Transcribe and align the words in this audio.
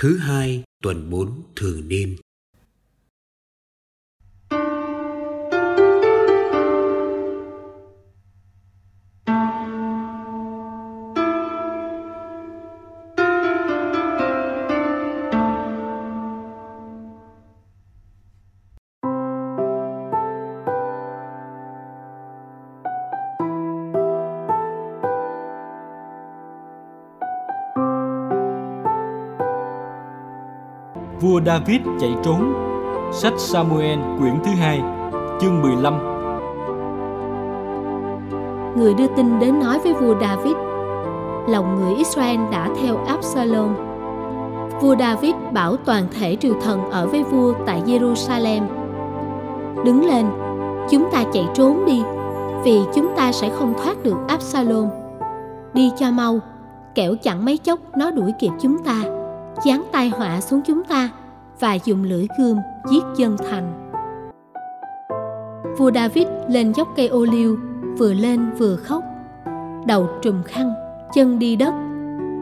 Thứ 0.00 0.18
hai 0.18 0.62
tuần 0.82 1.10
4 1.10 1.42
thường 1.56 1.88
niên. 1.88 2.16
Vua 31.20 31.40
David 31.46 31.80
chạy 32.00 32.14
trốn. 32.24 32.54
Sách 33.12 33.32
Samuel 33.36 33.98
quyển 34.18 34.34
thứ 34.44 34.50
hai 34.50 34.82
Chương 35.40 35.62
15 35.62 35.94
Người 38.76 38.94
đưa 38.94 39.06
tin 39.16 39.38
đến 39.38 39.60
nói 39.60 39.78
với 39.78 39.92
vua 39.92 40.14
David 40.20 40.52
Lòng 41.48 41.76
người 41.76 41.94
Israel 41.94 42.40
đã 42.52 42.68
theo 42.82 42.96
Absalom. 43.06 43.74
Vua 44.80 44.96
David 44.96 45.34
bảo 45.52 45.76
toàn 45.76 46.04
thể 46.18 46.36
triều 46.40 46.54
thần 46.62 46.90
ở 46.90 47.06
với 47.06 47.22
vua 47.22 47.52
tại 47.66 47.82
Jerusalem. 47.86 48.62
Đứng 49.84 50.06
lên, 50.06 50.26
chúng 50.90 51.08
ta 51.12 51.24
chạy 51.32 51.44
trốn 51.54 51.84
đi 51.86 52.02
Vì 52.64 52.80
chúng 52.94 53.08
ta 53.16 53.32
sẽ 53.32 53.50
không 53.50 53.74
thoát 53.82 54.02
được 54.02 54.16
Absalom. 54.28 54.88
Đi 55.74 55.90
cho 55.98 56.10
mau, 56.10 56.38
kẻo 56.94 57.14
chẳng 57.22 57.44
mấy 57.44 57.58
chốc 57.58 57.78
nó 57.96 58.10
đuổi 58.10 58.32
kịp 58.38 58.52
chúng 58.60 58.78
ta 58.78 59.17
giáng 59.64 59.84
tai 59.92 60.08
họa 60.08 60.40
xuống 60.40 60.60
chúng 60.66 60.84
ta 60.84 61.08
và 61.60 61.74
dùng 61.74 62.02
lưỡi 62.02 62.26
gươm 62.38 62.56
giết 62.90 63.02
dân 63.16 63.36
thành. 63.50 63.90
Vua 65.78 65.90
David 65.94 66.26
lên 66.48 66.72
dốc 66.74 66.88
cây 66.96 67.08
ô 67.08 67.24
liu, 67.24 67.58
vừa 67.98 68.14
lên 68.14 68.50
vừa 68.58 68.76
khóc. 68.76 69.04
Đầu 69.86 70.08
trùm 70.22 70.42
khăn, 70.42 70.72
chân 71.14 71.38
đi 71.38 71.56
đất, 71.56 71.74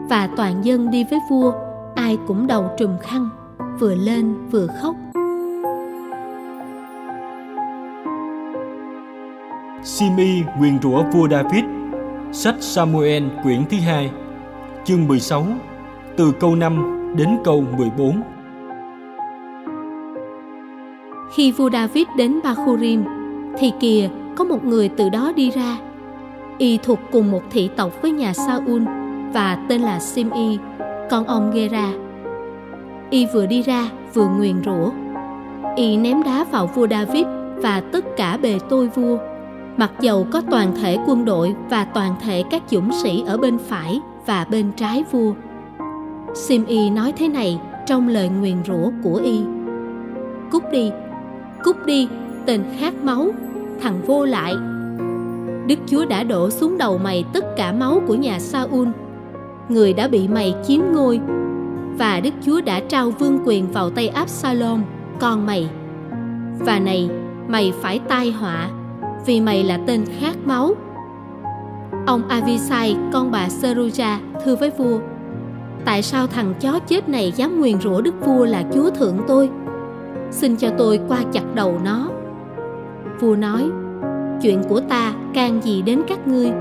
và 0.09 0.29
toàn 0.37 0.65
dân 0.65 0.91
đi 0.91 1.05
với 1.09 1.19
vua, 1.29 1.53
ai 1.95 2.17
cũng 2.27 2.47
đầu 2.47 2.69
trùm 2.77 2.97
khăn, 3.01 3.29
vừa 3.79 3.95
lên 3.95 4.49
vừa 4.51 4.67
khóc. 4.81 4.95
Simi 9.83 10.41
nguyền 10.59 10.81
rủa 10.81 11.03
vua 11.13 11.27
David 11.29 11.63
Sách 12.31 12.55
Samuel 12.59 13.23
quyển 13.43 13.65
thứ 13.69 13.77
hai 13.77 14.11
Chương 14.85 15.07
16 15.07 15.45
Từ 16.17 16.31
câu 16.39 16.55
5 16.55 16.96
đến 17.15 17.37
câu 17.43 17.63
14. 17.77 18.21
Khi 21.35 21.51
vua 21.51 21.69
David 21.69 22.07
đến 22.17 22.39
Bakhurim, 22.43 23.03
thì 23.57 23.71
kìa 23.79 24.09
có 24.35 24.43
một 24.43 24.65
người 24.65 24.89
từ 24.89 25.09
đó 25.09 25.31
đi 25.35 25.51
ra. 25.51 25.77
Y 26.57 26.77
thuộc 26.77 26.99
cùng 27.11 27.31
một 27.31 27.41
thị 27.51 27.69
tộc 27.75 28.01
với 28.01 28.11
nhà 28.11 28.33
Saul 28.33 28.83
và 29.33 29.65
tên 29.69 29.81
là 29.81 29.99
Simi, 29.99 30.57
con 31.09 31.23
ông 31.23 31.51
Gera. 31.51 31.91
Y 33.09 33.25
vừa 33.33 33.45
đi 33.45 33.61
ra 33.61 33.89
vừa 34.13 34.27
nguyền 34.27 34.63
rủa. 34.65 34.91
Y 35.75 35.97
ném 35.97 36.23
đá 36.23 36.45
vào 36.51 36.67
vua 36.67 36.87
David 36.87 37.25
và 37.57 37.81
tất 37.91 38.05
cả 38.17 38.37
bề 38.37 38.59
tôi 38.69 38.87
vua, 38.87 39.17
mặc 39.77 39.91
dầu 39.99 40.27
có 40.31 40.41
toàn 40.51 40.75
thể 40.81 40.97
quân 41.07 41.25
đội 41.25 41.55
và 41.69 41.85
toàn 41.85 42.15
thể 42.25 42.43
các 42.51 42.63
dũng 42.69 42.89
sĩ 43.03 43.23
ở 43.27 43.37
bên 43.37 43.57
phải 43.57 43.99
và 44.25 44.45
bên 44.49 44.71
trái 44.71 45.03
vua 45.11 45.33
Sim 46.37 46.65
y 46.65 46.89
nói 46.89 47.13
thế 47.17 47.27
này 47.27 47.59
trong 47.85 48.07
lời 48.07 48.29
nguyền 48.29 48.55
rủa 48.67 48.91
của 49.03 49.15
y. 49.15 49.41
Cút 50.51 50.63
đi, 50.71 50.91
cút 51.63 51.75
đi, 51.85 52.07
tên 52.45 52.63
khát 52.79 52.93
máu, 53.03 53.27
thằng 53.81 54.01
vô 54.05 54.25
lại. 54.25 54.55
Đức 55.67 55.79
Chúa 55.87 56.05
đã 56.05 56.23
đổ 56.23 56.49
xuống 56.49 56.77
đầu 56.77 56.97
mày 56.97 57.25
tất 57.33 57.45
cả 57.57 57.71
máu 57.71 58.01
của 58.07 58.15
nhà 58.15 58.39
Saul, 58.39 58.87
người 59.69 59.93
đã 59.93 60.07
bị 60.07 60.27
mày 60.27 60.55
chiếm 60.67 60.81
ngôi, 60.93 61.19
và 61.97 62.19
Đức 62.19 62.33
Chúa 62.41 62.61
đã 62.61 62.79
trao 62.79 63.11
vương 63.11 63.39
quyền 63.45 63.71
vào 63.71 63.89
tay 63.89 64.07
Absalom, 64.07 64.83
con 65.19 65.45
mày. 65.45 65.69
Và 66.59 66.79
này, 66.79 67.09
mày 67.47 67.73
phải 67.81 67.99
tai 67.99 68.31
họa, 68.31 68.69
vì 69.25 69.41
mày 69.41 69.63
là 69.63 69.79
tên 69.87 70.05
khát 70.19 70.37
máu. 70.45 70.75
Ông 72.05 72.27
Avisai, 72.27 72.97
con 73.13 73.31
bà 73.31 73.47
Seruja, 73.47 74.17
thưa 74.45 74.55
với 74.55 74.69
vua, 74.77 74.99
tại 75.87 76.01
sao 76.01 76.27
thằng 76.27 76.53
chó 76.59 76.79
chết 76.79 77.09
này 77.09 77.31
dám 77.35 77.59
nguyền 77.59 77.81
rủa 77.81 78.01
đức 78.01 78.13
vua 78.25 78.45
là 78.45 78.63
chúa 78.73 78.89
thượng 78.89 79.17
tôi? 79.27 79.49
Xin 80.31 80.55
cho 80.55 80.69
tôi 80.77 80.99
qua 81.07 81.23
chặt 81.31 81.55
đầu 81.55 81.79
nó. 81.83 82.09
Vua 83.19 83.35
nói, 83.35 83.69
chuyện 84.41 84.63
của 84.69 84.79
ta 84.79 85.13
can 85.33 85.63
gì 85.63 85.81
đến 85.81 86.01
các 86.07 86.27
ngươi? 86.27 86.51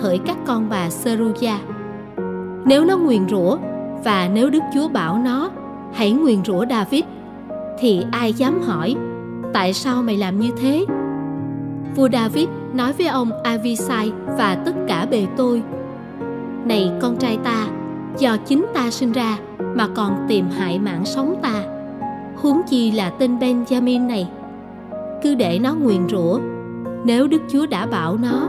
Hỡi 0.00 0.18
các 0.18 0.36
con 0.46 0.68
bà 0.68 0.88
Seruja. 0.88 1.56
Nếu 2.64 2.84
nó 2.84 2.96
nguyền 2.96 3.28
rủa 3.28 3.56
và 4.04 4.28
nếu 4.34 4.50
đức 4.50 4.62
chúa 4.74 4.88
bảo 4.88 5.18
nó, 5.24 5.50
hãy 5.92 6.12
nguyền 6.12 6.44
rủa 6.44 6.64
David, 6.70 7.04
thì 7.78 8.04
ai 8.10 8.32
dám 8.32 8.60
hỏi, 8.62 8.96
tại 9.52 9.72
sao 9.72 10.02
mày 10.02 10.16
làm 10.16 10.40
như 10.40 10.50
thế? 10.60 10.84
Vua 11.96 12.08
David 12.12 12.48
nói 12.74 12.92
với 12.92 13.06
ông 13.06 13.30
Avisai 13.42 14.12
và 14.38 14.54
tất 14.54 14.72
cả 14.88 15.06
bề 15.10 15.26
tôi, 15.36 15.62
này 16.64 16.92
con 17.00 17.16
trai 17.16 17.38
ta 17.44 17.66
do 18.18 18.36
chính 18.36 18.66
ta 18.74 18.90
sinh 18.90 19.12
ra 19.12 19.38
mà 19.74 19.88
còn 19.94 20.26
tìm 20.28 20.48
hại 20.50 20.78
mạng 20.78 21.04
sống 21.04 21.34
ta. 21.42 21.64
Huống 22.36 22.60
chi 22.68 22.90
là 22.90 23.10
tên 23.10 23.38
benjamin 23.38 24.06
này. 24.06 24.28
Cứ 25.22 25.34
để 25.34 25.58
nó 25.58 25.74
nguyền 25.74 26.08
rủa, 26.08 26.40
nếu 27.04 27.28
đức 27.28 27.42
chúa 27.50 27.66
đã 27.66 27.86
bảo 27.86 28.16
nó, 28.16 28.48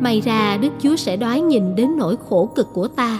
may 0.00 0.20
ra 0.20 0.56
đức 0.56 0.72
chúa 0.78 0.96
sẽ 0.96 1.16
đoái 1.16 1.40
nhìn 1.40 1.74
đến 1.74 1.96
nỗi 1.96 2.16
khổ 2.28 2.50
cực 2.54 2.72
của 2.72 2.88
ta 2.88 3.18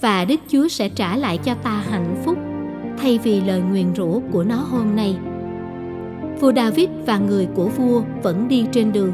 và 0.00 0.24
đức 0.24 0.40
chúa 0.48 0.68
sẽ 0.68 0.88
trả 0.88 1.16
lại 1.16 1.38
cho 1.38 1.54
ta 1.54 1.82
hạnh 1.90 2.16
phúc 2.24 2.38
thay 2.98 3.18
vì 3.18 3.40
lời 3.40 3.60
nguyền 3.60 3.94
rủa 3.96 4.20
của 4.32 4.44
nó 4.44 4.56
hôm 4.56 4.96
nay. 4.96 5.16
Vua 6.40 6.52
david 6.52 6.88
và 7.06 7.18
người 7.18 7.48
của 7.54 7.68
vua 7.68 8.02
vẫn 8.22 8.48
đi 8.48 8.66
trên 8.72 8.92
đường. 8.92 9.12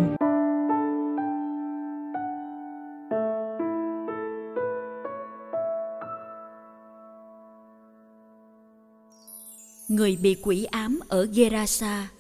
Người 9.95 10.17
bị 10.17 10.37
quỷ 10.43 10.65
ám 10.65 11.01
ở 11.09 11.27
Gerasa. 11.27 12.11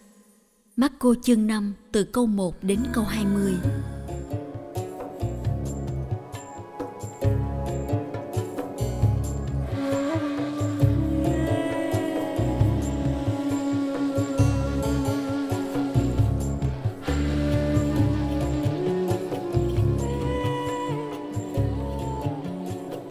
Marco 0.76 1.14
chương 1.22 1.46
5 1.46 1.74
từ 1.92 2.04
câu 2.04 2.26
1 2.26 2.54
đến 2.62 2.78
câu 2.92 3.04
20 3.04 3.52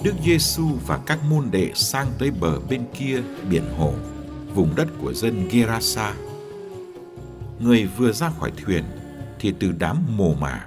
Đức 0.04 0.14
Giêsu 0.26 0.64
và 0.88 1.00
các 1.06 1.20
môn 1.30 1.52
đệ 1.52 1.72
sang 1.76 2.08
tới 2.20 2.32
bờ 2.32 2.60
bên 2.70 2.86
kia 3.00 3.22
biển 3.50 3.64
hồ 3.78 3.94
vùng 4.56 4.76
đất 4.76 4.88
của 5.02 5.14
dân 5.14 5.48
Gerasa. 5.52 6.16
Người 7.60 7.86
vừa 7.98 8.12
ra 8.12 8.30
khỏi 8.30 8.52
thuyền 8.52 8.84
thì 9.40 9.54
từ 9.60 9.72
đám 9.72 9.98
mồ 10.18 10.34
mả 10.34 10.66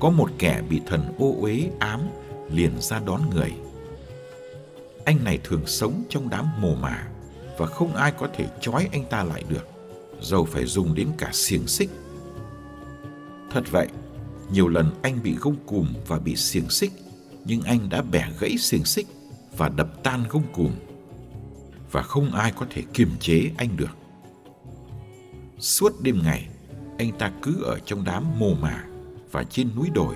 có 0.00 0.10
một 0.10 0.30
kẻ 0.38 0.62
bị 0.70 0.80
thần 0.86 1.14
ô 1.18 1.34
uế 1.40 1.70
ám 1.78 2.00
liền 2.50 2.80
ra 2.80 3.00
đón 3.06 3.30
người. 3.30 3.52
Anh 5.04 5.24
này 5.24 5.38
thường 5.44 5.66
sống 5.66 6.04
trong 6.08 6.30
đám 6.30 6.46
mồ 6.60 6.74
mả 6.74 7.08
và 7.58 7.66
không 7.66 7.94
ai 7.94 8.12
có 8.18 8.28
thể 8.36 8.46
trói 8.60 8.88
anh 8.92 9.04
ta 9.10 9.24
lại 9.24 9.44
được, 9.48 9.68
dầu 10.20 10.44
phải 10.44 10.64
dùng 10.64 10.94
đến 10.94 11.08
cả 11.18 11.30
xiềng 11.32 11.66
xích. 11.66 11.90
Thật 13.50 13.64
vậy, 13.70 13.88
nhiều 14.52 14.68
lần 14.68 14.90
anh 15.02 15.22
bị 15.22 15.34
gông 15.40 15.56
cùm 15.66 15.94
và 16.06 16.18
bị 16.18 16.36
xiềng 16.36 16.70
xích, 16.70 16.92
nhưng 17.44 17.62
anh 17.62 17.88
đã 17.90 18.02
bẻ 18.02 18.28
gãy 18.40 18.58
xiềng 18.58 18.84
xích 18.84 19.06
và 19.56 19.68
đập 19.68 19.88
tan 20.02 20.24
gông 20.28 20.52
cùm 20.52 20.70
và 21.90 22.02
không 22.02 22.32
ai 22.32 22.52
có 22.56 22.66
thể 22.70 22.82
kiềm 22.94 23.10
chế 23.20 23.50
anh 23.56 23.76
được. 23.76 23.96
Suốt 25.58 25.92
đêm 26.00 26.20
ngày, 26.24 26.48
anh 26.98 27.12
ta 27.18 27.32
cứ 27.42 27.62
ở 27.62 27.78
trong 27.78 28.04
đám 28.04 28.38
mồ 28.38 28.54
mả 28.54 28.84
và 29.30 29.44
trên 29.44 29.70
núi 29.76 29.90
đồi, 29.94 30.14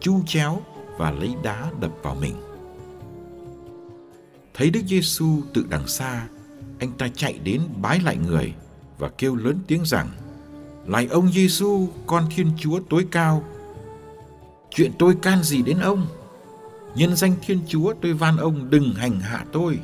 chu 0.00 0.22
chéo 0.26 0.60
và 0.98 1.10
lấy 1.10 1.34
đá 1.42 1.70
đập 1.80 1.90
vào 2.02 2.14
mình. 2.14 2.34
Thấy 4.54 4.70
Đức 4.70 4.80
Giêsu 4.86 5.40
từ 5.54 5.64
đằng 5.70 5.88
xa, 5.88 6.28
anh 6.78 6.92
ta 6.92 7.08
chạy 7.14 7.38
đến 7.44 7.60
bái 7.82 8.00
lại 8.00 8.16
người 8.16 8.54
và 8.98 9.08
kêu 9.08 9.36
lớn 9.36 9.58
tiếng 9.66 9.84
rằng: 9.84 10.08
"Lạy 10.86 11.06
ông 11.06 11.32
Giêsu, 11.32 11.88
con 12.06 12.26
Thiên 12.36 12.50
Chúa 12.58 12.80
tối 12.90 13.06
cao, 13.10 13.44
chuyện 14.70 14.92
tôi 14.98 15.16
can 15.22 15.42
gì 15.42 15.62
đến 15.62 15.78
ông? 15.78 16.06
Nhân 16.94 17.16
danh 17.16 17.34
Thiên 17.46 17.60
Chúa 17.68 17.94
tôi 18.02 18.12
van 18.12 18.36
ông 18.36 18.70
đừng 18.70 18.94
hành 18.94 19.20
hạ 19.20 19.44
tôi." 19.52 19.78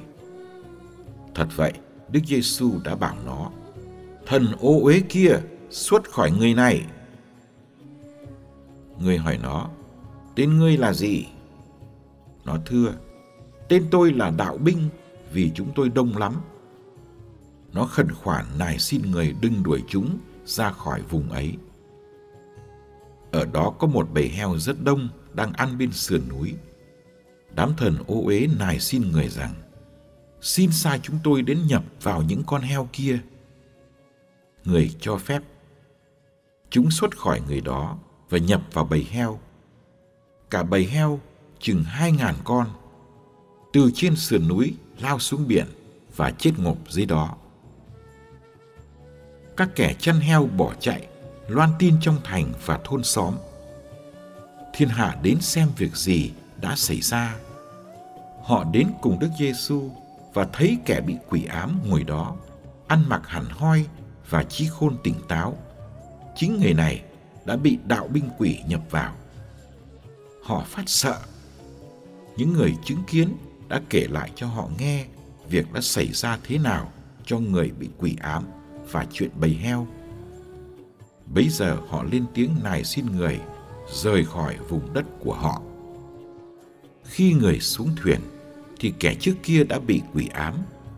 Thật 1.39 1.49
vậy, 1.57 1.73
Đức 2.09 2.21
Giêsu 2.27 2.73
đã 2.85 2.97
bảo 2.97 3.17
nó, 3.27 3.51
thần 4.27 4.47
ô 4.61 4.81
uế 4.83 5.01
kia 5.09 5.41
xuất 5.71 6.11
khỏi 6.11 6.31
người 6.31 6.55
này. 6.55 6.87
Người 9.01 9.19
hỏi 9.19 9.39
nó, 9.43 9.69
tên 10.35 10.59
ngươi 10.59 10.77
là 10.77 10.93
gì? 10.93 11.27
Nó 12.45 12.57
thưa, 12.67 12.95
tên 13.69 13.85
tôi 13.91 14.13
là 14.13 14.31
đạo 14.31 14.59
binh 14.59 14.89
vì 15.33 15.51
chúng 15.55 15.71
tôi 15.75 15.89
đông 15.89 16.17
lắm. 16.17 16.35
Nó 17.73 17.85
khẩn 17.85 18.15
khoản 18.15 18.45
nài 18.59 18.79
xin 18.79 19.11
người 19.11 19.35
đừng 19.41 19.63
đuổi 19.63 19.83
chúng 19.89 20.19
ra 20.45 20.71
khỏi 20.71 21.03
vùng 21.03 21.31
ấy. 21.31 21.55
Ở 23.33 23.45
đó 23.45 23.75
có 23.79 23.87
một 23.87 24.09
bầy 24.15 24.29
heo 24.29 24.59
rất 24.59 24.85
đông 24.85 25.09
đang 25.35 25.53
ăn 25.53 25.79
bên 25.79 25.93
sườn 25.93 26.29
núi. 26.29 26.55
Đám 27.55 27.73
thần 27.77 27.97
ô 28.07 28.23
uế 28.25 28.49
nài 28.59 28.81
xin 28.81 29.13
người 29.13 29.29
rằng, 29.29 29.55
xin 30.41 30.73
sai 30.73 31.01
chúng 31.03 31.19
tôi 31.25 31.43
đến 31.43 31.67
nhập 31.67 31.85
vào 32.03 32.23
những 32.23 32.43
con 32.47 32.63
heo 32.63 32.89
kia. 32.93 33.19
Người 34.65 34.97
cho 35.01 35.17
phép. 35.17 35.43
Chúng 36.71 36.91
xuất 36.91 37.19
khỏi 37.19 37.41
người 37.49 37.61
đó 37.61 37.99
và 38.31 38.39
nhập 38.39 38.63
vào 38.73 38.85
bầy 38.85 39.07
heo. 39.11 39.41
Cả 40.51 40.63
bầy 40.63 40.85
heo 40.85 41.21
chừng 41.61 41.85
hai 41.85 42.13
ngàn 42.13 42.35
con 42.45 42.67
từ 43.73 43.91
trên 43.95 44.17
sườn 44.17 44.49
núi 44.49 44.75
lao 44.99 45.19
xuống 45.19 45.49
biển 45.49 45.67
và 46.17 46.31
chết 46.31 46.51
ngộp 46.59 46.79
dưới 46.89 47.07
đó. 47.07 47.37
Các 49.57 49.69
kẻ 49.77 49.95
chăn 49.99 50.21
heo 50.21 50.47
bỏ 50.47 50.75
chạy, 50.81 51.07
loan 51.49 51.71
tin 51.79 51.95
trong 52.01 52.17
thành 52.25 52.53
và 52.67 52.81
thôn 52.85 53.05
xóm. 53.05 53.35
Thiên 54.75 54.89
hạ 54.89 55.17
đến 55.23 55.41
xem 55.41 55.69
việc 55.77 55.97
gì 55.97 56.33
đã 56.61 56.77
xảy 56.77 57.01
ra. 57.01 57.37
Họ 58.45 58.65
đến 58.73 58.89
cùng 59.01 59.19
Đức 59.19 59.29
Giêsu 59.39 59.91
và 60.39 60.47
thấy 60.53 60.79
kẻ 60.87 61.01
bị 61.01 61.17
quỷ 61.29 61.45
ám 61.45 61.81
ngồi 61.87 62.05
đó, 62.05 62.37
ăn 62.89 63.05
mặc 63.09 63.23
hẳn 63.25 63.45
hoi 63.51 63.87
và 64.31 64.45
trí 64.45 64.67
khôn 64.67 64.97
tỉnh 65.05 65.15
táo. 65.29 65.59
Chính 66.37 66.61
người 66.61 66.75
này 66.75 67.03
đã 67.45 67.57
bị 67.57 67.79
đạo 67.87 68.09
binh 68.09 68.29
quỷ 68.39 68.59
nhập 68.69 68.81
vào. 68.91 69.15
Họ 70.43 70.65
phát 70.67 70.83
sợ. 70.87 71.19
Những 72.37 72.53
người 72.53 72.77
chứng 72.85 73.03
kiến 73.07 73.37
đã 73.69 73.81
kể 73.91 74.07
lại 74.11 74.31
cho 74.35 74.47
họ 74.47 74.69
nghe 74.79 75.07
việc 75.49 75.73
đã 75.73 75.81
xảy 75.81 76.13
ra 76.13 76.39
thế 76.43 76.59
nào 76.59 76.93
cho 77.27 77.39
người 77.39 77.71
bị 77.79 77.89
quỷ 77.99 78.17
ám 78.21 78.45
và 78.91 79.07
chuyện 79.13 79.31
bầy 79.41 79.55
heo. 79.55 79.87
Bấy 81.27 81.49
giờ 81.49 81.77
họ 81.89 82.03
lên 82.13 82.25
tiếng 82.35 82.51
nài 82.63 82.85
xin 82.85 83.07
người 83.07 83.41
rời 83.93 84.25
khỏi 84.25 84.57
vùng 84.69 84.93
đất 84.93 85.05
của 85.21 85.35
họ. 85.35 85.63
Khi 87.05 87.33
người 87.33 87.61
xuống 87.61 87.91
thuyền 87.97 88.21
thì 88.79 88.93
kẻ 89.01 89.15
trước 89.15 89.35
kia 89.43 89.65
đã 89.65 89.79
bị 89.79 90.03
quỷ 90.15 90.29
ám 90.35 90.55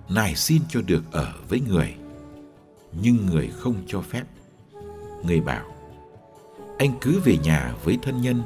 nài 0.09 0.35
xin 0.35 0.63
cho 0.69 0.81
được 0.83 1.03
ở 1.13 1.33
với 1.49 1.61
người. 1.61 1.95
Nhưng 3.03 3.27
người 3.27 3.51
không 3.59 3.75
cho 3.87 4.01
phép. 4.01 4.25
Người 5.25 5.41
bảo, 5.41 5.65
anh 6.79 6.93
cứ 7.01 7.21
về 7.25 7.39
nhà 7.39 7.75
với 7.85 7.99
thân 8.03 8.21
nhân 8.21 8.43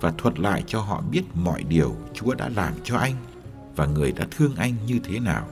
và 0.00 0.12
thuật 0.18 0.38
lại 0.38 0.64
cho 0.66 0.80
họ 0.80 1.02
biết 1.10 1.22
mọi 1.34 1.62
điều 1.62 1.96
Chúa 2.14 2.34
đã 2.34 2.48
làm 2.48 2.74
cho 2.84 2.96
anh 2.96 3.14
và 3.76 3.86
người 3.86 4.12
đã 4.12 4.26
thương 4.30 4.54
anh 4.56 4.74
như 4.86 4.98
thế 5.04 5.18
nào. 5.20 5.48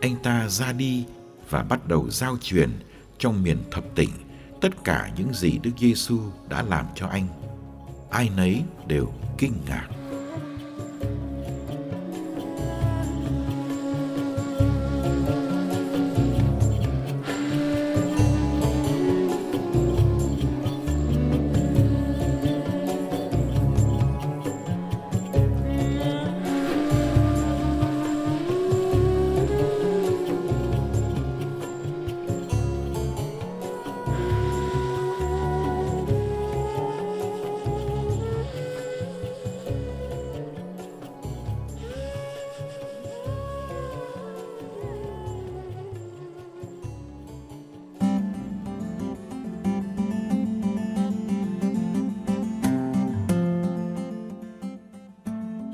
Anh 0.00 0.16
ta 0.22 0.48
ra 0.48 0.72
đi 0.72 1.04
và 1.50 1.62
bắt 1.62 1.88
đầu 1.88 2.10
giao 2.10 2.36
truyền 2.42 2.70
trong 3.18 3.42
miền 3.42 3.58
thập 3.70 3.84
tỉnh 3.94 4.10
tất 4.60 4.84
cả 4.84 5.10
những 5.16 5.34
gì 5.34 5.58
Đức 5.62 5.70
Giêsu 5.78 6.18
đã 6.48 6.62
làm 6.62 6.86
cho 6.94 7.06
anh. 7.06 7.26
Ai 8.10 8.30
nấy 8.36 8.62
đều 8.86 9.12
kinh 9.38 9.52
ngạc. 9.66 9.88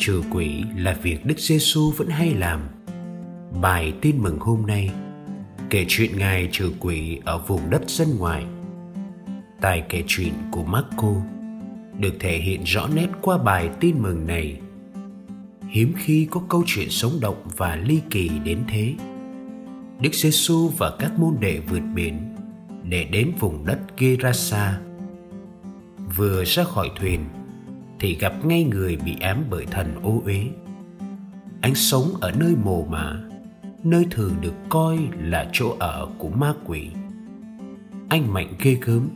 Trừ 0.07 0.23
quỷ 0.31 0.65
là 0.77 0.99
việc 1.03 1.27
Đức 1.27 1.39
Giêsu 1.39 1.91
vẫn 1.91 2.09
hay 2.09 2.35
làm. 2.35 2.61
Bài 3.63 3.93
tin 4.01 4.19
mừng 4.19 4.39
hôm 4.39 4.67
nay 4.67 4.91
kể 5.71 5.85
chuyện 5.89 6.19
Ngài 6.19 6.49
trừ 6.53 6.73
quỷ 6.81 7.21
ở 7.25 7.39
vùng 7.39 7.71
đất 7.71 7.83
dân 7.87 8.19
ngoài. 8.19 8.45
Tài 9.61 9.85
kể 9.89 10.05
chuyện 10.07 10.33
của 10.51 10.65
Marco 10.65 11.13
được 11.99 12.15
thể 12.21 12.39
hiện 12.39 12.63
rõ 12.65 12.89
nét 12.95 13.07
qua 13.23 13.39
bài 13.39 13.71
tin 13.81 14.03
mừng 14.03 14.27
này. 14.27 14.61
Hiếm 15.69 15.93
khi 15.97 16.29
có 16.31 16.43
câu 16.49 16.63
chuyện 16.67 16.91
sống 16.91 17.21
động 17.21 17.49
và 17.57 17.77
ly 17.77 18.01
kỳ 18.11 18.31
đến 18.45 18.59
thế. 18.69 18.95
Đức 20.01 20.15
Giêsu 20.15 20.69
và 20.79 20.97
các 20.99 21.19
môn 21.19 21.37
đệ 21.41 21.61
vượt 21.71 21.83
biển 21.95 22.35
để 22.89 23.05
đến 23.05 23.33
vùng 23.41 23.67
đất 23.67 23.79
Gerasa. 23.99 24.81
Vừa 26.17 26.45
ra 26.45 26.65
khỏi 26.65 26.91
thuyền, 27.01 27.21
thì 28.01 28.15
gặp 28.15 28.45
ngay 28.45 28.65
người 28.65 28.97
bị 28.97 29.17
ám 29.21 29.45
bởi 29.51 29.67
thần 29.67 29.95
ô 30.03 30.23
uế. 30.25 30.47
Anh 31.61 31.75
sống 31.75 32.05
ở 32.21 32.33
nơi 32.33 32.55
mồ 32.65 32.85
mả, 32.85 33.21
nơi 33.83 34.07
thường 34.11 34.35
được 34.41 34.55
coi 34.69 34.99
là 35.19 35.49
chỗ 35.53 35.77
ở 35.79 36.09
của 36.19 36.29
ma 36.29 36.55
quỷ. 36.65 36.91
Anh 38.09 38.33
mạnh 38.33 38.53
ghê 38.59 38.79
gớm, 38.81 39.09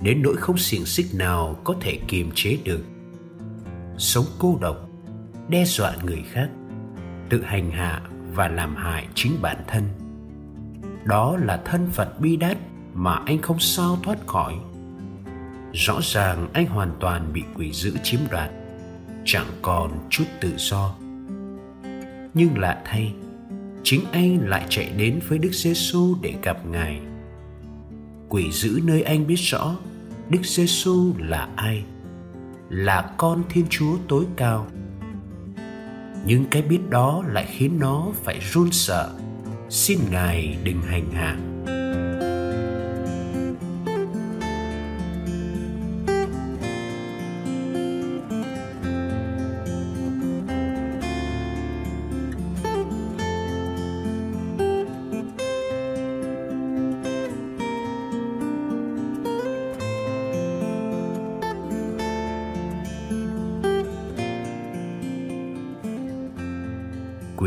đến 0.00 0.22
nỗi 0.22 0.36
không 0.36 0.58
xiềng 0.58 0.84
xích 0.86 1.06
nào 1.14 1.56
có 1.64 1.74
thể 1.80 1.98
kiềm 2.08 2.30
chế 2.34 2.58
được. 2.64 2.84
Sống 3.98 4.24
cô 4.38 4.58
độc, 4.60 4.88
đe 5.48 5.64
dọa 5.64 5.96
người 6.04 6.22
khác, 6.30 6.48
tự 7.30 7.42
hành 7.42 7.70
hạ 7.70 8.02
và 8.32 8.48
làm 8.48 8.76
hại 8.76 9.06
chính 9.14 9.32
bản 9.42 9.56
thân. 9.68 9.82
Đó 11.04 11.36
là 11.36 11.62
thân 11.64 11.86
phận 11.92 12.08
bi 12.18 12.36
đát 12.36 12.56
mà 12.94 13.14
anh 13.26 13.38
không 13.38 13.58
sao 13.58 13.98
thoát 14.02 14.26
khỏi 14.26 14.54
rõ 15.74 16.00
ràng 16.02 16.48
anh 16.52 16.66
hoàn 16.66 16.92
toàn 17.00 17.32
bị 17.32 17.42
quỷ 17.54 17.72
dữ 17.72 17.92
chiếm 18.02 18.20
đoạt, 18.30 18.50
chẳng 19.24 19.46
còn 19.62 20.06
chút 20.10 20.24
tự 20.40 20.52
do. 20.56 20.94
Nhưng 22.34 22.58
lạ 22.58 22.82
thay, 22.84 23.14
chính 23.82 24.00
anh 24.12 24.48
lại 24.48 24.66
chạy 24.68 24.92
đến 24.96 25.20
với 25.28 25.38
đức 25.38 25.52
giê 25.52 25.74
xu 25.74 26.18
để 26.22 26.34
gặp 26.42 26.66
ngài. 26.66 27.00
Quỷ 28.28 28.52
dữ 28.52 28.80
nơi 28.84 29.02
anh 29.02 29.26
biết 29.26 29.38
rõ, 29.38 29.76
đức 30.28 30.40
giê 30.44 30.66
xu 30.66 31.14
là 31.18 31.48
ai? 31.56 31.84
Là 32.68 33.14
con 33.16 33.42
thiên 33.48 33.66
chúa 33.70 33.96
tối 34.08 34.24
cao. 34.36 34.66
Nhưng 36.26 36.44
cái 36.50 36.62
biết 36.62 36.80
đó 36.90 37.22
lại 37.26 37.46
khiến 37.48 37.78
nó 37.80 38.08
phải 38.24 38.40
run 38.52 38.68
sợ. 38.72 39.10
Xin 39.68 39.98
ngài 40.10 40.58
đừng 40.64 40.82
hành 40.82 41.10
hạ. 41.12 41.53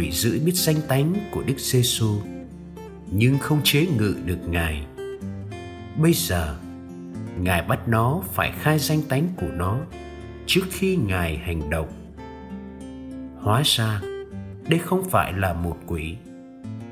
Quỷ 0.08 0.14
dữ 0.14 0.40
biết 0.46 0.56
danh 0.56 0.82
tánh 0.88 1.14
của 1.32 1.44
Đức 1.44 1.58
giê 1.58 1.82
-xu, 1.82 2.20
nhưng 3.12 3.38
không 3.38 3.62
chế 3.64 3.88
ngự 3.98 4.16
được 4.26 4.40
Ngài. 4.50 4.86
Bây 6.02 6.14
giờ, 6.14 6.58
Ngài 7.40 7.62
bắt 7.62 7.88
nó 7.88 8.22
phải 8.34 8.52
khai 8.52 8.80
danh 8.80 9.02
tánh 9.10 9.28
của 9.38 9.48
nó 9.48 9.80
trước 10.46 10.62
khi 10.72 10.96
Ngài 10.96 11.38
hành 11.38 11.70
động. 11.70 11.88
Hóa 13.42 13.62
ra, 13.66 14.02
đây 14.70 14.80
không 14.80 15.10
phải 15.10 15.34
là 15.34 15.54
một 15.54 15.78
quỷ, 15.88 16.16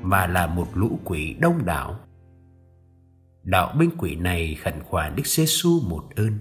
mà 0.02 0.26
là 0.26 0.46
một 0.46 0.68
lũ 0.74 0.98
quỷ 1.04 1.36
đông 1.40 1.64
đảo. 1.64 1.98
Đạo 3.42 3.74
binh 3.78 3.90
quỷ 3.98 4.14
này 4.14 4.56
khẩn 4.62 4.74
khoản 4.82 5.16
Đức 5.16 5.26
giê 5.26 5.44
-xu 5.44 5.88
một 5.88 6.04
ơn. 6.16 6.38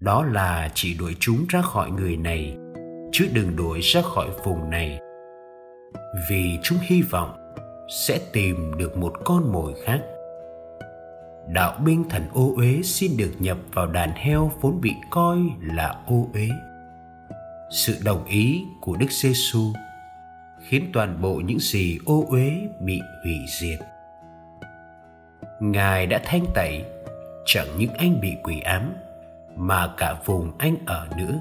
Đó 0.00 0.24
là 0.24 0.70
chỉ 0.74 0.94
đuổi 0.94 1.16
chúng 1.20 1.46
ra 1.48 1.62
khỏi 1.62 1.90
người 1.90 2.16
này, 2.16 2.56
chứ 3.12 3.28
đừng 3.32 3.56
đuổi 3.56 3.80
ra 3.80 4.02
khỏi 4.02 4.28
vùng 4.44 4.70
này 4.70 5.00
vì 6.28 6.58
chúng 6.62 6.78
hy 6.82 7.02
vọng 7.02 7.54
sẽ 7.88 8.20
tìm 8.32 8.72
được 8.78 8.96
một 8.96 9.12
con 9.24 9.52
mồi 9.52 9.74
khác. 9.84 10.00
Đạo 11.46 11.78
binh 11.84 12.08
thần 12.08 12.22
ô 12.32 12.54
uế 12.56 12.82
xin 12.84 13.16
được 13.16 13.32
nhập 13.38 13.58
vào 13.72 13.86
đàn 13.86 14.12
heo 14.12 14.52
vốn 14.60 14.80
bị 14.80 14.94
coi 15.10 15.38
là 15.62 15.94
ô 16.06 16.28
uế. 16.34 16.48
Sự 17.70 17.96
đồng 18.04 18.24
ý 18.24 18.64
của 18.80 18.96
đức 18.96 19.10
giê 19.10 19.32
xu 19.34 19.60
khiến 20.68 20.90
toàn 20.92 21.22
bộ 21.22 21.34
những 21.44 21.58
gì 21.60 21.98
ô 22.06 22.26
uế 22.28 22.52
bị 22.80 23.00
hủy 23.24 23.36
diệt. 23.60 23.78
Ngài 25.60 26.06
đã 26.06 26.20
thanh 26.24 26.44
tẩy, 26.54 26.84
chẳng 27.46 27.66
những 27.78 27.94
anh 27.94 28.20
bị 28.20 28.36
quỷ 28.42 28.60
ám, 28.60 28.94
mà 29.56 29.94
cả 29.96 30.14
vùng 30.24 30.52
anh 30.58 30.76
ở 30.86 31.08
nữa. 31.16 31.40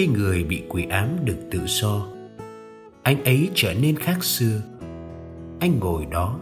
Khi 0.00 0.06
người 0.06 0.44
bị 0.44 0.62
quỷ 0.68 0.86
ám 0.90 1.08
được 1.24 1.36
tự 1.50 1.60
do 1.66 2.06
anh 3.02 3.24
ấy 3.24 3.50
trở 3.54 3.74
nên 3.74 3.96
khác 3.96 4.24
xưa 4.24 4.60
anh 5.60 5.78
ngồi 5.80 6.06
đó, 6.10 6.38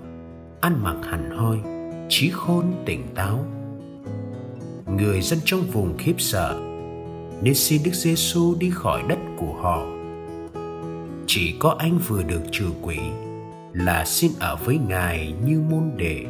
ăn 0.61 0.83
mặc 0.83 0.97
hẳn 1.03 1.31
hoi 1.31 1.59
trí 2.09 2.31
khôn 2.31 2.65
tỉnh 2.87 3.07
táo 3.15 3.45
người 4.87 5.21
dân 5.21 5.39
trong 5.45 5.61
vùng 5.61 5.97
khiếp 5.99 6.15
sợ, 6.19 6.61
nên 7.43 7.55
xin 7.55 7.83
Đức 7.85 7.95
Giêsu 7.95 8.55
đi 8.59 8.71
khỏi 8.71 9.03
đất 9.09 9.19
của 9.39 9.55
họ. 9.63 9.87
Chỉ 11.27 11.55
có 11.59 11.77
anh 11.79 11.99
vừa 12.09 12.23
được 12.23 12.43
trừ 12.53 12.67
quỷ 12.83 12.99
là 13.73 14.05
xin 14.05 14.31
ở 14.39 14.57
với 14.65 14.79
Ngài 14.89 15.35
như 15.47 15.61
môn 15.71 15.91
đệ. 15.97 16.25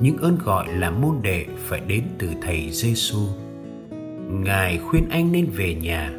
Những 0.00 0.16
ơn 0.16 0.38
gọi 0.44 0.74
là 0.74 0.90
môn 0.90 1.16
đệ 1.22 1.46
phải 1.66 1.80
đến 1.80 2.02
từ 2.18 2.30
thầy 2.42 2.70
Giêsu. 2.70 3.18
Ngài 4.28 4.78
khuyên 4.78 5.08
anh 5.08 5.32
nên 5.32 5.46
về 5.56 5.74
nhà, 5.74 6.12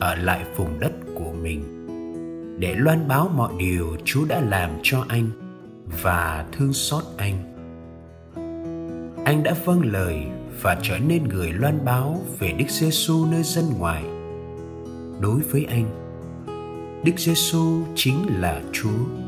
ở 0.00 0.14
lại 0.14 0.44
vùng 0.56 0.80
đất 0.80 0.92
của 1.14 1.32
mình 1.42 1.62
để 2.60 2.74
loan 2.74 3.08
báo 3.08 3.30
mọi 3.34 3.52
điều 3.58 3.96
Chúa 4.04 4.24
đã 4.28 4.40
làm 4.40 4.70
cho 4.82 5.04
anh 5.08 5.30
và 6.02 6.46
thương 6.52 6.72
xót 6.72 7.04
anh. 7.16 7.34
Anh 9.24 9.42
đã 9.42 9.54
vâng 9.64 9.80
lời 9.92 10.16
và 10.62 10.78
trở 10.82 10.98
nên 10.98 11.24
người 11.24 11.52
loan 11.52 11.84
báo 11.84 12.20
về 12.38 12.52
Đức 12.52 12.68
giê 12.68 12.90
xu 12.90 13.26
nơi 13.26 13.42
dân 13.42 13.64
ngoài. 13.78 14.02
Đối 15.20 15.40
với 15.40 15.64
anh, 15.64 15.84
Đức 17.04 17.18
giê 17.18 17.34
xu 17.34 17.82
chính 17.94 18.40
là 18.40 18.60
Chúa. 18.72 19.27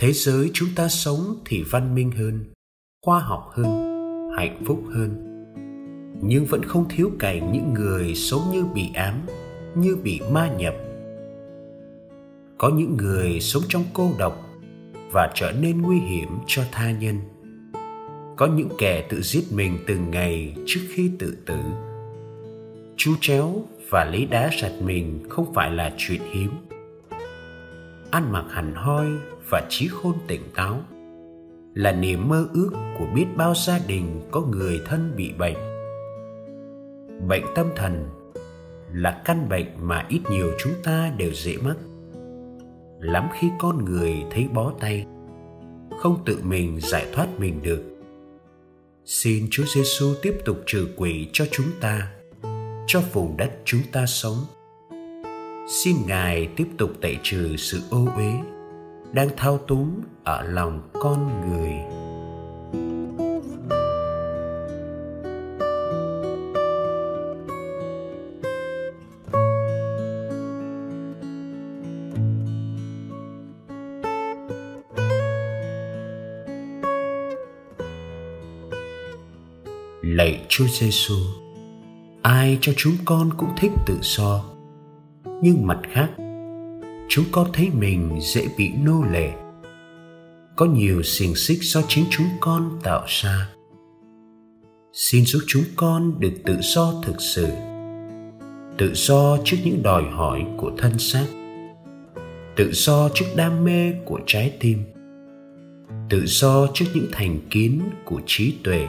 Thế 0.00 0.12
giới 0.12 0.50
chúng 0.54 0.68
ta 0.76 0.88
sống 0.88 1.36
thì 1.44 1.62
văn 1.70 1.94
minh 1.94 2.10
hơn, 2.10 2.44
khoa 3.06 3.18
học 3.18 3.50
hơn, 3.52 3.66
hạnh 4.36 4.62
phúc 4.66 4.82
hơn. 4.94 5.10
Nhưng 6.22 6.44
vẫn 6.44 6.62
không 6.62 6.84
thiếu 6.88 7.10
cảnh 7.18 7.52
những 7.52 7.74
người 7.74 8.14
sống 8.14 8.42
như 8.52 8.64
bị 8.74 8.90
ám, 8.94 9.26
như 9.74 9.96
bị 9.96 10.20
ma 10.32 10.48
nhập. 10.58 10.74
Có 12.58 12.68
những 12.68 12.96
người 12.96 13.40
sống 13.40 13.62
trong 13.68 13.84
cô 13.92 14.12
độc 14.18 14.46
và 15.12 15.32
trở 15.34 15.52
nên 15.52 15.82
nguy 15.82 15.98
hiểm 15.98 16.28
cho 16.46 16.62
tha 16.72 16.90
nhân. 16.90 17.16
Có 18.36 18.46
những 18.46 18.68
kẻ 18.78 19.06
tự 19.08 19.22
giết 19.22 19.44
mình 19.52 19.78
từng 19.86 20.10
ngày 20.10 20.54
trước 20.66 20.80
khi 20.90 21.10
tự 21.18 21.36
tử. 21.46 21.58
Chú 22.96 23.14
chéo 23.20 23.62
và 23.90 24.04
lấy 24.04 24.26
đá 24.26 24.50
sạch 24.60 24.74
mình 24.82 25.20
không 25.28 25.54
phải 25.54 25.70
là 25.70 25.94
chuyện 25.98 26.20
hiếm. 26.30 26.50
Ăn 28.10 28.32
mặc 28.32 28.44
hẳn 28.50 28.74
hoi 28.74 29.06
và 29.50 29.66
trí 29.68 29.88
khôn 29.88 30.14
tỉnh 30.26 30.42
táo, 30.54 30.80
là 31.74 31.92
niềm 31.92 32.28
mơ 32.28 32.46
ước 32.54 32.70
của 32.98 33.06
biết 33.14 33.26
bao 33.36 33.54
gia 33.54 33.78
đình 33.86 34.20
có 34.30 34.40
người 34.40 34.80
thân 34.86 35.12
bị 35.16 35.32
bệnh. 35.38 35.56
Bệnh 37.28 37.44
tâm 37.54 37.66
thần 37.76 38.08
là 38.92 39.22
căn 39.24 39.48
bệnh 39.48 39.66
mà 39.80 40.06
ít 40.08 40.20
nhiều 40.30 40.52
chúng 40.58 40.72
ta 40.84 41.12
đều 41.16 41.32
dễ 41.32 41.56
mắc. 41.56 41.76
Lắm 43.00 43.28
khi 43.38 43.48
con 43.58 43.84
người 43.84 44.14
thấy 44.30 44.48
bó 44.54 44.72
tay, 44.80 45.06
không 45.98 46.22
tự 46.26 46.38
mình 46.42 46.80
giải 46.80 47.06
thoát 47.12 47.28
mình 47.38 47.62
được. 47.62 47.82
Xin 49.04 49.46
chúa 49.50 49.64
giêsu 49.74 50.14
tiếp 50.22 50.38
tục 50.44 50.56
trừ 50.66 50.88
quỷ 50.96 51.28
cho 51.32 51.44
chúng 51.50 51.66
ta, 51.80 52.12
cho 52.86 53.00
vùng 53.12 53.36
đất 53.36 53.50
chúng 53.64 53.82
ta 53.92 54.06
sống. 54.06 54.36
Xin 55.68 55.96
ngài 56.06 56.48
tiếp 56.56 56.66
tục 56.78 56.90
tẩy 57.00 57.18
trừ 57.22 57.56
sự 57.56 57.80
ô 57.90 58.08
uế 58.16 58.59
đang 59.12 59.28
thao 59.36 59.58
túng 59.58 60.00
ở 60.24 60.42
lòng 60.42 60.80
con 60.92 61.40
người. 61.40 61.74
Lạy 80.02 80.46
Chúa 80.48 80.66
Giêsu, 80.66 81.14
ai 82.22 82.58
cho 82.60 82.72
chúng 82.76 82.92
con 83.04 83.30
cũng 83.36 83.50
thích 83.56 83.72
tự 83.86 83.98
do, 84.02 84.44
nhưng 85.42 85.66
mặt 85.66 85.78
khác 85.92 86.10
chúng 87.12 87.24
con 87.32 87.46
thấy 87.52 87.70
mình 87.70 88.18
dễ 88.20 88.48
bị 88.58 88.70
nô 88.84 89.02
lệ. 89.12 89.32
Có 90.56 90.66
nhiều 90.66 91.02
xiềng 91.02 91.34
xích 91.34 91.58
do 91.62 91.80
chính 91.88 92.04
chúng 92.10 92.26
con 92.40 92.78
tạo 92.82 93.04
ra. 93.06 93.48
Xin 94.92 95.24
giúp 95.24 95.40
chúng 95.46 95.62
con 95.76 96.20
được 96.20 96.32
tự 96.44 96.56
do 96.60 96.94
thực 97.02 97.16
sự, 97.18 97.46
tự 98.78 98.94
do 98.94 99.38
trước 99.44 99.56
những 99.64 99.82
đòi 99.82 100.02
hỏi 100.02 100.46
của 100.56 100.72
thân 100.78 100.98
xác, 100.98 101.26
tự 102.56 102.72
do 102.72 103.08
trước 103.14 103.26
đam 103.36 103.64
mê 103.64 103.92
của 104.04 104.20
trái 104.26 104.52
tim, 104.60 104.78
tự 106.08 106.26
do 106.26 106.66
trước 106.74 106.86
những 106.94 107.08
thành 107.12 107.40
kiến 107.50 107.80
của 108.04 108.20
trí 108.26 108.54
tuệ. 108.64 108.86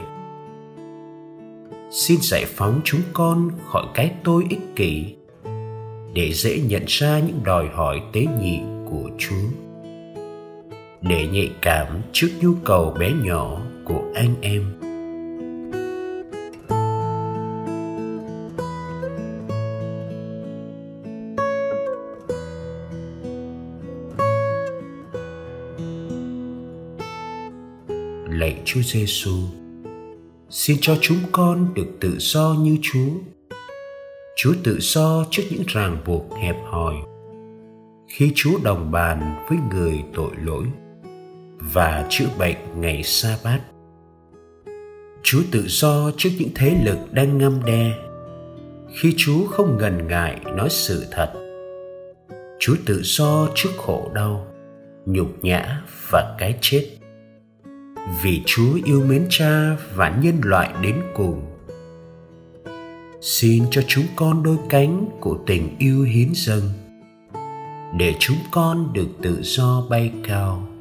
Xin 1.90 2.18
giải 2.20 2.44
phóng 2.44 2.80
chúng 2.84 3.02
con 3.12 3.50
khỏi 3.66 3.86
cái 3.94 4.14
tôi 4.24 4.44
ích 4.48 4.76
kỷ 4.76 5.14
để 6.14 6.32
dễ 6.32 6.60
nhận 6.60 6.82
ra 6.86 7.18
những 7.18 7.40
đòi 7.44 7.68
hỏi 7.68 8.02
tế 8.12 8.26
nhị 8.40 8.60
của 8.90 9.10
Chúa. 9.18 9.48
Để 11.00 11.26
nhạy 11.32 11.50
cảm 11.62 11.86
trước 12.12 12.28
nhu 12.40 12.54
cầu 12.64 12.96
bé 13.00 13.12
nhỏ 13.24 13.60
của 13.84 14.02
anh 14.14 14.34
em. 14.40 14.62
Lạy 28.30 28.56
Chúa 28.64 28.80
Giêsu, 28.82 29.36
xin 30.50 30.76
cho 30.80 30.96
chúng 31.00 31.18
con 31.32 31.74
được 31.74 31.86
tự 32.00 32.16
do 32.18 32.56
như 32.60 32.76
Chúa 32.82 33.10
Chúa 34.42 34.54
tự 34.64 34.78
do 34.80 35.24
trước 35.30 35.42
những 35.50 35.62
ràng 35.66 35.98
buộc 36.06 36.34
hẹp 36.36 36.56
hòi 36.64 36.94
khi 38.08 38.32
Chúa 38.34 38.58
đồng 38.64 38.90
bàn 38.90 39.46
với 39.48 39.58
người 39.70 40.02
tội 40.14 40.30
lỗi 40.42 40.64
và 41.74 42.06
chữa 42.08 42.26
bệnh 42.38 42.56
ngày 42.76 43.02
sa 43.02 43.38
bát. 43.44 43.60
Chúa 45.22 45.42
tự 45.50 45.64
do 45.66 46.10
trước 46.16 46.30
những 46.38 46.48
thế 46.54 46.76
lực 46.84 46.98
đang 47.12 47.38
ngâm 47.38 47.64
đe 47.66 47.92
khi 48.94 49.14
Chúa 49.16 49.46
không 49.46 49.76
ngần 49.76 50.06
ngại 50.06 50.40
nói 50.56 50.68
sự 50.70 51.06
thật 51.10 51.32
Chúa 52.60 52.74
tự 52.86 53.00
do 53.02 53.48
trước 53.54 53.70
khổ 53.76 54.10
đau, 54.14 54.46
nhục 55.06 55.44
nhã 55.44 55.82
và 56.10 56.36
cái 56.38 56.58
chết. 56.60 56.88
Vì 58.22 58.42
Chúa 58.46 58.78
yêu 58.84 59.02
mến 59.08 59.26
cha 59.30 59.76
và 59.94 60.18
nhân 60.22 60.40
loại 60.42 60.72
đến 60.82 61.02
cùng. 61.14 61.51
Xin 63.24 63.64
cho 63.70 63.82
chúng 63.88 64.04
con 64.16 64.42
đôi 64.42 64.56
cánh 64.68 65.06
của 65.20 65.38
tình 65.46 65.76
yêu 65.78 66.02
hiến 66.02 66.28
dâng, 66.34 66.62
để 67.98 68.14
chúng 68.18 68.36
con 68.50 68.92
được 68.92 69.08
tự 69.22 69.42
do 69.42 69.86
bay 69.90 70.10
cao. 70.24 70.71